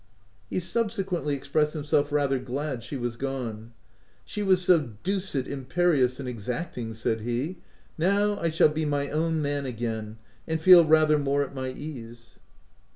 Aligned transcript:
He 0.49 0.59
subsequently 0.59 1.35
expressed 1.35 1.73
himself 1.75 2.11
rather 2.11 2.39
glad 2.39 2.81
she 2.81 2.97
was 2.97 3.15
gone: 3.15 3.73
f 3.75 3.81
She 4.25 4.41
was 4.41 4.59
so 4.65 4.95
deuced 5.03 5.35
impe 5.35 5.73
rious 5.73 6.19
and 6.19 6.27
exacting/' 6.27 6.95
said 6.95 7.21
he:" 7.21 7.59
now 7.99 8.39
I 8.39 8.49
shall 8.49 8.69
be 8.69 8.83
my 8.83 9.11
own 9.11 9.43
man 9.43 9.67
again, 9.67 10.17
and 10.47 10.59
feel 10.59 10.85
rather 10.85 11.19
more 11.19 11.43
at 11.43 11.53
my 11.53 11.69
ease." 11.69 12.39